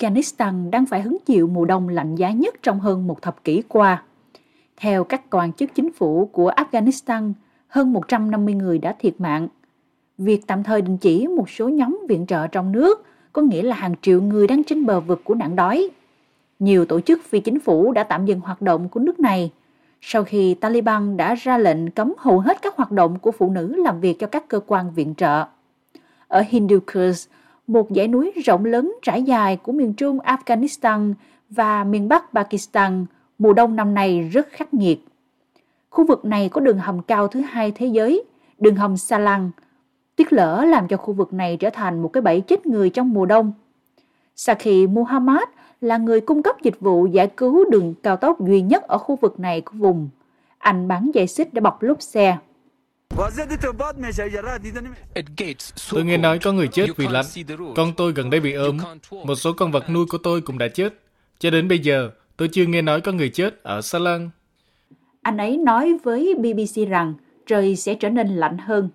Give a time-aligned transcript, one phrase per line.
[0.00, 3.62] Afghanistan đang phải hứng chịu mùa đông lạnh giá nhất trong hơn một thập kỷ
[3.68, 4.02] qua.
[4.76, 7.32] Theo các quan chức chính phủ của Afghanistan,
[7.68, 9.48] hơn 150 người đã thiệt mạng.
[10.18, 13.76] Việc tạm thời đình chỉ một số nhóm viện trợ trong nước có nghĩa là
[13.76, 15.88] hàng triệu người đang trên bờ vực của nạn đói.
[16.58, 19.50] Nhiều tổ chức phi chính phủ đã tạm dừng hoạt động của nước này
[20.00, 23.74] sau khi Taliban đã ra lệnh cấm hầu hết các hoạt động của phụ nữ
[23.76, 25.44] làm việc cho các cơ quan viện trợ.
[26.28, 27.30] Ở Hindu Kush,
[27.70, 31.14] một dãy núi rộng lớn trải dài của miền trung Afghanistan
[31.50, 33.06] và miền bắc Pakistan,
[33.38, 35.04] mùa đông năm nay rất khắc nghiệt.
[35.90, 38.24] Khu vực này có đường hầm cao thứ hai thế giới,
[38.58, 39.50] đường hầm Salang.
[40.16, 43.10] Tuyết lở làm cho khu vực này trở thành một cái bẫy chết người trong
[43.10, 43.52] mùa đông.
[44.36, 45.48] Saki Muhammad
[45.80, 49.16] là người cung cấp dịch vụ giải cứu đường cao tốc duy nhất ở khu
[49.16, 50.08] vực này của vùng.
[50.58, 52.36] Anh bán dây xích để bọc lốp xe.
[55.90, 57.24] Tôi nghe nói có người chết vì lạnh.
[57.76, 58.78] Con tôi gần đây bị ốm.
[59.24, 60.94] Một số con vật nuôi của tôi cũng đã chết.
[61.38, 64.30] Cho đến bây giờ, tôi chưa nghe nói có người chết ở Salang.
[65.22, 67.14] Anh ấy nói với BBC rằng
[67.46, 68.90] trời sẽ trở nên lạnh hơn.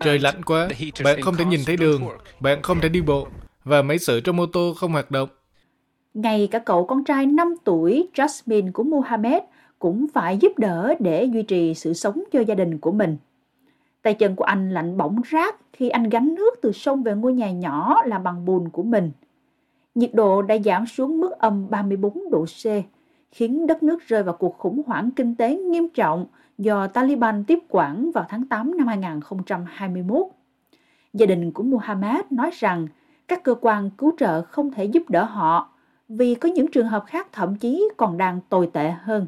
[0.00, 0.68] Trời lạnh quá,
[1.04, 2.02] bạn không thể nhìn thấy đường,
[2.40, 3.28] bạn không thể đi bộ,
[3.64, 5.28] và máy sưởi trong mô tô không hoạt động.
[6.14, 9.42] Ngay cả cậu con trai 5 tuổi Jasmine của Mohammed
[9.78, 13.16] cũng phải giúp đỡ để duy trì sự sống cho gia đình của mình.
[14.02, 17.32] Tay chân của anh lạnh bỏng rát khi anh gánh nước từ sông về ngôi
[17.32, 19.10] nhà nhỏ làm bằng bùn của mình.
[19.94, 22.66] Nhiệt độ đã giảm xuống mức âm 34 độ C,
[23.30, 26.26] khiến đất nước rơi vào cuộc khủng hoảng kinh tế nghiêm trọng
[26.58, 30.26] do Taliban tiếp quản vào tháng 8 năm 2021.
[31.12, 32.88] Gia đình của Muhammad nói rằng
[33.28, 35.70] các cơ quan cứu trợ không thể giúp đỡ họ
[36.08, 39.26] vì có những trường hợp khác thậm chí còn đang tồi tệ hơn.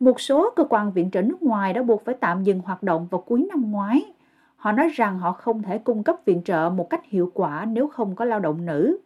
[0.00, 3.08] Một số cơ quan viện trợ nước ngoài đã buộc phải tạm dừng hoạt động
[3.10, 4.04] vào cuối năm ngoái.
[4.56, 7.88] Họ nói rằng họ không thể cung cấp viện trợ một cách hiệu quả nếu
[7.88, 8.98] không có lao động nữ.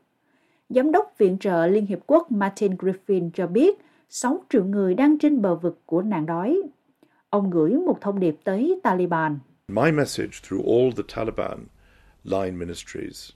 [0.68, 3.78] Giám đốc Viện trợ Liên Hiệp Quốc Martin Griffin cho biết
[4.08, 6.62] 6 triệu người đang trên bờ vực của nạn đói.
[7.30, 9.38] Ông gửi một thông điệp tới Taliban.
[9.68, 11.58] My message through all the Taliban
[12.24, 13.30] line ministries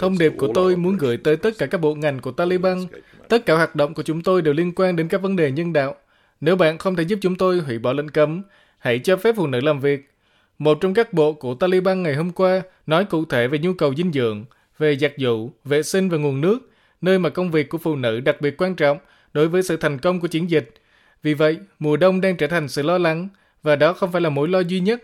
[0.00, 2.78] Thông điệp của tôi muốn gửi tới tất cả các bộ ngành của Taliban.
[3.28, 5.72] Tất cả hoạt động của chúng tôi đều liên quan đến các vấn đề nhân
[5.72, 5.94] đạo.
[6.44, 8.42] Nếu bạn không thể giúp chúng tôi hủy bỏ lệnh cấm,
[8.78, 10.10] hãy cho phép phụ nữ làm việc.
[10.58, 13.94] Một trong các bộ của Taliban ngày hôm qua nói cụ thể về nhu cầu
[13.94, 14.44] dinh dưỡng,
[14.78, 18.20] về giặt giũ, vệ sinh và nguồn nước, nơi mà công việc của phụ nữ
[18.20, 18.98] đặc biệt quan trọng
[19.32, 20.74] đối với sự thành công của chiến dịch.
[21.22, 23.28] Vì vậy, mùa đông đang trở thành sự lo lắng,
[23.62, 25.02] và đó không phải là mối lo duy nhất.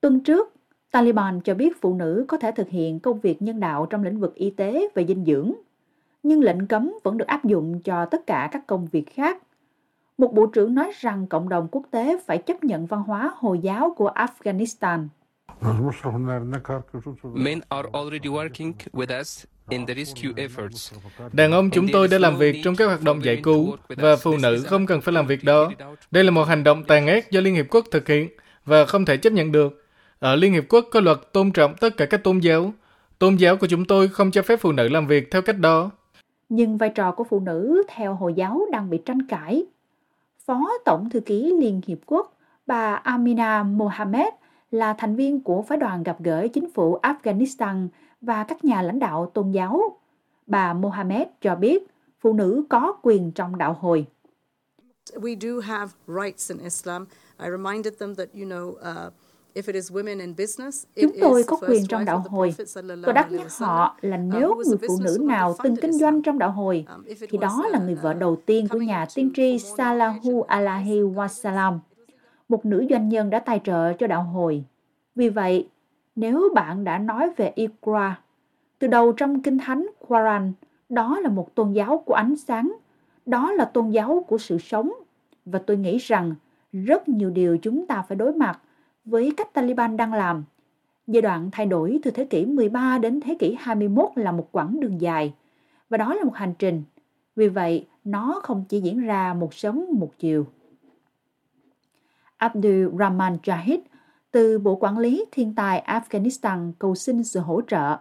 [0.00, 0.54] Tuần trước,
[0.90, 4.20] Taliban cho biết phụ nữ có thể thực hiện công việc nhân đạo trong lĩnh
[4.20, 5.52] vực y tế và dinh dưỡng,
[6.22, 9.42] nhưng lệnh cấm vẫn được áp dụng cho tất cả các công việc khác.
[10.18, 13.58] Một bộ trưởng nói rằng cộng đồng quốc tế phải chấp nhận văn hóa Hồi
[13.58, 15.08] giáo của Afghanistan.
[17.34, 20.98] Men are already working with us in the rescue efforts.
[21.32, 24.36] Đàn ông chúng tôi đã làm việc trong các hoạt động giải cứu và phụ
[24.42, 25.70] nữ không cần phải làm việc đó.
[26.10, 28.28] Đây là một hành động tàn ác do Liên Hiệp Quốc thực hiện
[28.64, 29.84] và không thể chấp nhận được.
[30.18, 32.72] Ở Liên Hiệp Quốc có luật tôn trọng tất cả các tôn giáo.
[33.18, 35.90] Tôn giáo của chúng tôi không cho phép phụ nữ làm việc theo cách đó.
[36.48, 39.66] Nhưng vai trò của phụ nữ theo Hồi giáo đang bị tranh cãi.
[40.46, 42.36] Phó Tổng Thư ký Liên Hiệp Quốc,
[42.66, 44.34] bà Amina Mohammed
[44.70, 47.88] là thành viên của phái đoàn gặp gỡ chính phủ Afghanistan
[48.20, 49.98] và các nhà lãnh đạo tôn giáo.
[50.46, 51.86] Bà Mohammed cho biết
[52.20, 54.06] phụ nữ có quyền trong đạo hồi.
[55.12, 57.06] We do have rights in Islam.
[57.38, 59.12] I reminded them that, you know, uh,
[60.96, 62.54] Chúng tôi có quyền trong đạo hồi.
[63.02, 66.38] Tôi đáp nhắc họ là um, nếu người phụ nữ nào từng kinh doanh trong
[66.38, 70.42] đạo hồi, um, thì đó là người vợ đầu tiên của nhà tiên tri Salahu
[70.42, 71.78] Alahi Wasalam,
[72.48, 74.64] một nữ doanh nhân đã tài trợ cho đạo hồi.
[75.14, 75.68] Vì vậy,
[76.16, 78.12] nếu bạn đã nói về Iqra,
[78.78, 80.52] từ đầu trong Kinh Thánh Quran,
[80.88, 82.76] đó là một tôn giáo của ánh sáng,
[83.26, 84.92] đó là tôn giáo của sự sống.
[85.44, 86.34] Và tôi nghĩ rằng
[86.72, 88.60] rất nhiều điều chúng ta phải đối mặt
[89.06, 90.44] với cách Taliban đang làm.
[91.06, 94.80] Giai đoạn thay đổi từ thế kỷ 13 đến thế kỷ 21 là một quãng
[94.80, 95.34] đường dài,
[95.90, 96.82] và đó là một hành trình.
[97.36, 100.46] Vì vậy, nó không chỉ diễn ra một sớm một chiều.
[102.36, 103.78] Abdul Rahman Jahid
[104.30, 107.96] từ Bộ Quản lý Thiên tai Afghanistan cầu xin sự hỗ trợ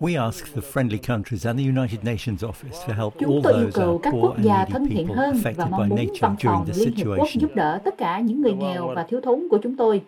[0.00, 3.52] We ask the friendly countries and the United Nations office to help Chúng all tôi
[3.52, 5.70] yêu those cầu các poor quốc and gia needy thân thiện people hơn và affected
[5.70, 7.40] mong by muốn nature văn during phòng the Liên Hiệp Quốc situation.
[7.40, 10.02] giúp đỡ tất cả những người nghèo và thiếu thốn của chúng tôi,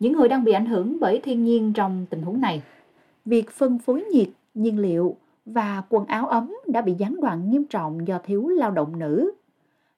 [0.00, 2.62] những người đang bị ảnh hưởng bởi thiên nhiên trong tình huống này.
[3.24, 7.64] Việc phân phối nhiệt, nhiên liệu và quần áo ấm đã bị gián đoạn nghiêm
[7.64, 9.32] trọng do thiếu lao động nữ.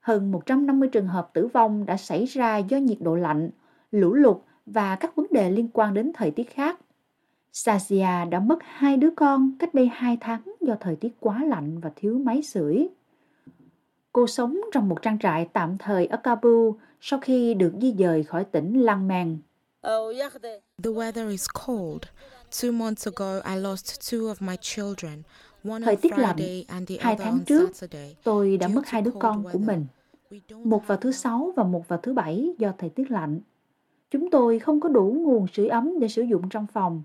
[0.01, 3.51] Hơn 150 trường hợp tử vong đã xảy ra do nhiệt độ lạnh,
[3.91, 4.37] lũ lụt
[4.67, 6.79] và các vấn đề liên quan đến thời tiết khác.
[7.57, 11.81] Sazia đã mất hai đứa con cách đây hai tháng do thời tiết quá lạnh
[11.81, 12.89] và thiếu máy sưởi.
[14.13, 16.71] Cô sống trong một trang trại tạm thời ở Kabul
[17.01, 19.39] sau khi được di dời khỏi tỉnh Lang Mang.
[20.83, 22.03] The weather is cold.
[22.51, 25.23] Two months ago, I lost two of my children.
[25.85, 26.39] Thời tiết lạnh,
[27.01, 27.71] hai tháng trước,
[28.23, 29.87] tôi đã mất hai đứa con của mình.
[30.65, 33.41] Một vào thứ sáu và một vào thứ bảy do thời tiết lạnh.
[34.11, 37.03] Chúng tôi không có đủ nguồn sưởi ấm để sử dụng trong phòng.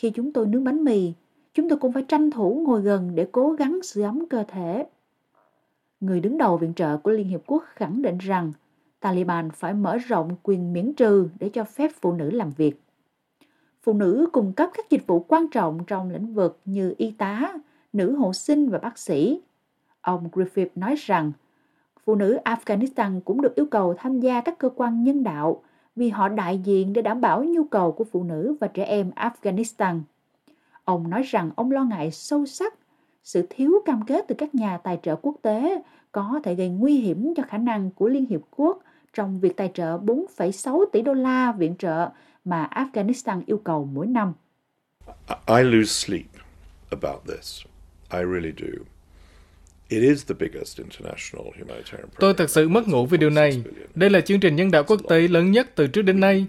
[0.00, 1.12] Khi chúng tôi nướng bánh mì,
[1.54, 4.86] chúng tôi cũng phải tranh thủ ngồi gần để cố gắng sưởi ấm cơ thể.
[6.00, 8.52] Người đứng đầu viện trợ của Liên Hiệp Quốc khẳng định rằng
[9.00, 12.82] Taliban phải mở rộng quyền miễn trừ để cho phép phụ nữ làm việc.
[13.82, 17.52] Phụ nữ cung cấp các dịch vụ quan trọng trong lĩnh vực như y tá,
[17.92, 19.40] nữ hộ sinh và bác sĩ.
[20.00, 21.32] Ông Griffith nói rằng,
[22.04, 25.62] phụ nữ Afghanistan cũng được yêu cầu tham gia các cơ quan nhân đạo
[26.00, 29.10] vì họ đại diện để đảm bảo nhu cầu của phụ nữ và trẻ em
[29.10, 30.00] Afghanistan.
[30.84, 32.74] Ông nói rằng ông lo ngại sâu sắc
[33.22, 35.82] sự thiếu cam kết từ các nhà tài trợ quốc tế
[36.12, 38.78] có thể gây nguy hiểm cho khả năng của Liên Hiệp Quốc
[39.14, 42.08] trong việc tài trợ 4,6 tỷ đô la viện trợ
[42.44, 44.32] mà Afghanistan yêu cầu mỗi năm.
[45.46, 46.26] I lose sleep
[46.90, 47.62] about this.
[48.12, 48.84] I really do.
[52.18, 53.62] Tôi thật sự mất ngủ vì điều này.
[53.94, 56.46] Đây là chương trình nhân đạo quốc tế lớn nhất từ trước đến nay.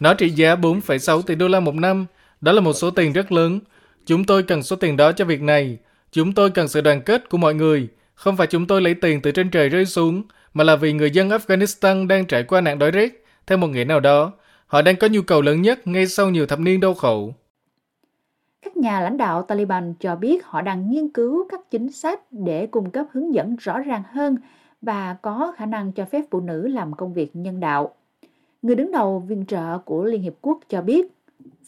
[0.00, 2.06] Nó trị giá 4,6 tỷ đô la một năm.
[2.40, 3.60] Đó là một số tiền rất lớn.
[4.06, 5.78] Chúng tôi cần số tiền đó cho việc này.
[6.12, 7.88] Chúng tôi cần sự đoàn kết của mọi người.
[8.14, 10.22] Không phải chúng tôi lấy tiền từ trên trời rơi xuống,
[10.54, 13.24] mà là vì người dân Afghanistan đang trải qua nạn đói rét.
[13.46, 14.32] Theo một nghĩa nào đó,
[14.66, 17.34] họ đang có nhu cầu lớn nhất ngay sau nhiều thập niên đau khổ.
[18.82, 22.90] Nhà lãnh đạo Taliban cho biết họ đang nghiên cứu các chính sách để cung
[22.90, 24.36] cấp hướng dẫn rõ ràng hơn
[24.80, 27.94] và có khả năng cho phép phụ nữ làm công việc nhân đạo.
[28.62, 31.12] Người đứng đầu viện trợ của Liên Hiệp Quốc cho biết,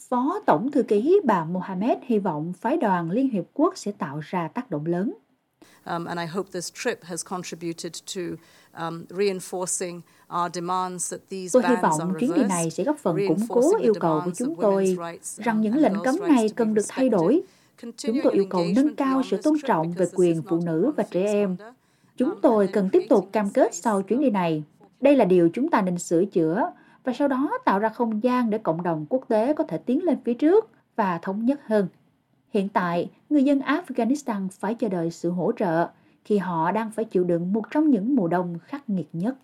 [0.09, 4.19] Phó Tổng Thư ký bà Mohamed hy vọng phái đoàn Liên Hiệp Quốc sẽ tạo
[4.19, 5.13] ra tác động lớn.
[5.85, 8.21] Um, and I hope this trip has contributed to
[8.73, 10.01] um, reinforcing
[11.53, 14.55] Tôi hy vọng chuyến đi này sẽ góp phần củng cố yêu cầu của chúng
[14.61, 17.41] tôi rằng những lệnh cấm này cần được thay đổi.
[17.97, 21.23] Chúng tôi yêu cầu nâng cao sự tôn trọng về quyền phụ nữ và trẻ
[21.23, 21.57] em.
[22.17, 24.63] Chúng tôi cần tiếp tục cam kết sau chuyến đi này.
[25.01, 26.71] Đây là điều chúng ta nên sửa chữa
[27.03, 30.03] và sau đó tạo ra không gian để cộng đồng quốc tế có thể tiến
[30.03, 31.87] lên phía trước và thống nhất hơn.
[32.55, 35.87] Hiện tại, người dân Afghanistan phải chờ đợi sự hỗ trợ
[36.25, 39.35] khi họ đang phải chịu đựng một trong những mùa đông khắc nghiệt nhất.